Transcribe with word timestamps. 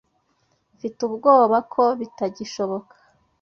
Mfite 0.75 0.99
ubwoba 1.07 1.57
ko 1.73 1.83
bitagishoboka. 1.99 2.93